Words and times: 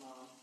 mom. 0.00 0.37